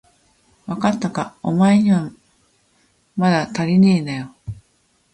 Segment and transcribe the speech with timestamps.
[0.65, 2.11] わかったか、おまえには
[3.15, 4.35] まだたりねえだよ。